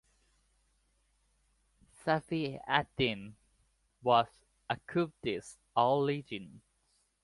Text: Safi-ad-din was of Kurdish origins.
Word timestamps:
Safi-ad-din 2.03 3.35
was 4.01 4.25
of 4.67 4.83
Kurdish 4.87 5.57
origins. 5.75 6.63